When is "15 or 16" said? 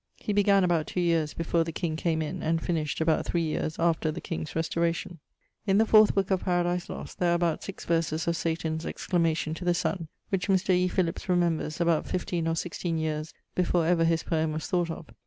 12.07-12.97